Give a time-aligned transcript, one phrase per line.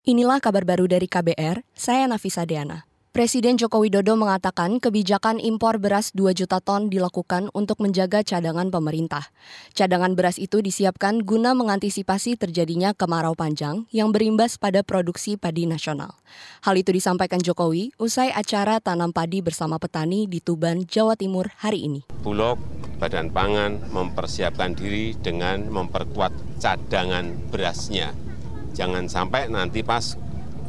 [0.00, 2.88] Inilah kabar baru dari KBR, saya Nafisa Deana.
[3.12, 9.28] Presiden Joko Widodo mengatakan kebijakan impor beras 2 juta ton dilakukan untuk menjaga cadangan pemerintah.
[9.76, 16.16] Cadangan beras itu disiapkan guna mengantisipasi terjadinya kemarau panjang yang berimbas pada produksi padi nasional.
[16.64, 21.84] Hal itu disampaikan Jokowi usai acara tanam padi bersama petani di Tuban, Jawa Timur hari
[21.84, 22.08] ini.
[22.24, 22.56] Bulog,
[22.96, 28.29] Badan Pangan mempersiapkan diri dengan memperkuat cadangan berasnya
[28.74, 30.14] Jangan sampai nanti pas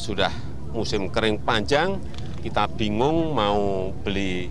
[0.00, 0.32] sudah
[0.72, 2.00] musim kering panjang,
[2.40, 4.48] kita bingung mau beli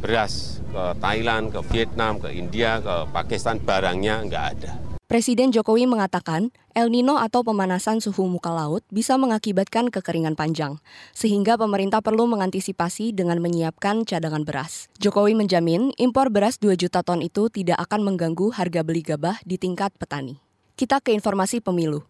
[0.00, 4.72] beras ke Thailand, ke Vietnam, ke India, ke Pakistan, barangnya nggak ada.
[5.10, 10.78] Presiden Jokowi mengatakan El Nino atau pemanasan suhu muka laut bisa mengakibatkan kekeringan panjang,
[11.10, 14.86] sehingga pemerintah perlu mengantisipasi dengan menyiapkan cadangan beras.
[15.02, 19.58] Jokowi menjamin impor beras 2 juta ton itu tidak akan mengganggu harga beli gabah di
[19.58, 20.38] tingkat petani.
[20.78, 22.06] Kita ke informasi pemilu.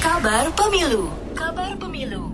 [0.00, 1.12] Kabar Pemilu.
[1.36, 2.32] Kabar Pemilu.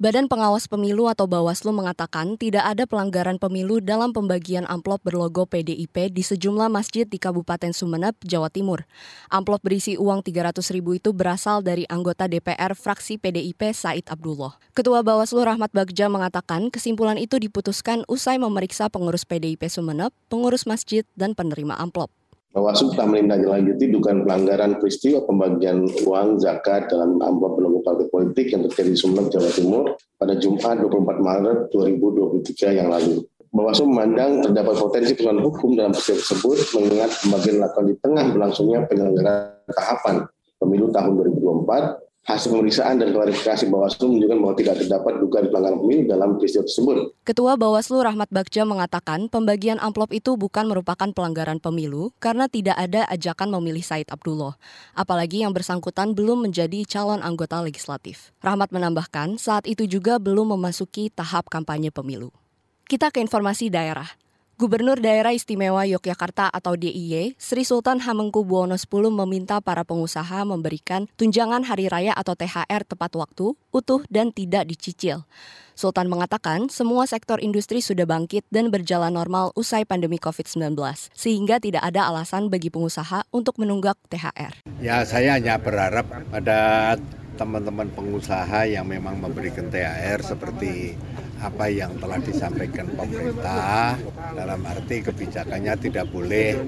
[0.00, 6.08] Badan Pengawas Pemilu atau Bawaslu mengatakan tidak ada pelanggaran pemilu dalam pembagian amplop berlogo PDIP
[6.08, 8.88] di sejumlah masjid di Kabupaten Sumeneb, Jawa Timur.
[9.28, 14.56] Amplop berisi uang 300 ribu itu berasal dari anggota DPR fraksi PDIP Said Abdullah.
[14.72, 21.04] Ketua Bawaslu Rahmat Bagja mengatakan kesimpulan itu diputuskan usai memeriksa pengurus PDIP Sumeneb, pengurus masjid,
[21.20, 22.08] dan penerima amplop.
[22.48, 28.64] Bawaslu telah menindaklanjuti dugaan pelanggaran peristiwa pembagian uang zakat dalam amplop berlogo partai politik yang
[28.64, 29.84] terjadi di Sumeneb, Jawa Timur
[30.16, 33.20] pada Jumat 24 Maret 2023 yang lalu.
[33.52, 38.78] Bawaslu memandang terdapat potensi kesalahan hukum dalam peristiwa tersebut mengingat pembagian dilakukan di tengah berlangsungnya
[38.88, 40.16] penyelenggaraan tahapan
[40.56, 46.02] pemilu tahun 2024 Hasil pemeriksaan dan klarifikasi Bawaslu menunjukkan bahwa tidak terdapat dugaan pelanggaran pemilu
[46.04, 46.96] dalam peristiwa tersebut.
[47.24, 53.08] Ketua Bawaslu Rahmat Bagja mengatakan pembagian amplop itu bukan merupakan pelanggaran pemilu karena tidak ada
[53.08, 54.60] ajakan memilih Said Abdullah.
[54.92, 58.36] Apalagi yang bersangkutan belum menjadi calon anggota legislatif.
[58.44, 62.28] Rahmat menambahkan saat itu juga belum memasuki tahap kampanye pemilu.
[62.84, 64.27] Kita ke informasi daerah.
[64.58, 71.62] Gubernur Daerah Istimewa Yogyakarta atau DIY, Sri Sultan Hamengkubuwono X meminta para pengusaha memberikan tunjangan
[71.62, 75.22] hari raya atau THR tepat waktu, utuh, dan tidak dicicil.
[75.78, 80.74] Sultan mengatakan semua sektor industri sudah bangkit dan berjalan normal usai pandemi COVID-19,
[81.14, 84.66] sehingga tidak ada alasan bagi pengusaha untuk menunggak THR.
[84.82, 86.98] Ya, saya hanya berharap pada
[87.38, 90.98] teman-teman pengusaha yang memang memberikan THR seperti
[91.38, 93.94] apa yang telah disampaikan pemerintah
[94.34, 96.58] dalam arti kebijakannya tidak boleh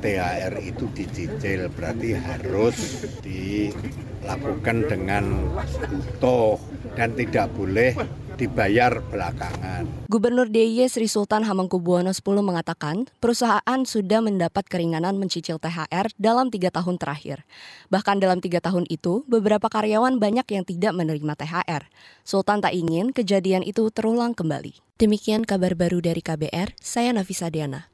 [0.00, 2.76] THR itu dicicil berarti harus
[3.20, 5.24] dilakukan dengan
[5.92, 6.56] utuh
[6.96, 7.92] dan tidak boleh
[8.36, 9.88] dibayar belakangan.
[10.06, 16.68] Gubernur DIY Sri Sultan Hamengkubuwono X mengatakan perusahaan sudah mendapat keringanan mencicil THR dalam tiga
[16.68, 17.42] tahun terakhir.
[17.88, 21.88] Bahkan dalam tiga tahun itu, beberapa karyawan banyak yang tidak menerima THR.
[22.22, 24.78] Sultan tak ingin kejadian itu terulang kembali.
[25.02, 27.90] Demikian kabar baru dari KBR, saya Nafisa Diana.